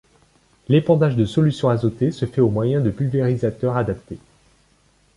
[0.67, 4.17] L'épandage des solutions azotées se fait au moyen de pulvérisateurs adaptés.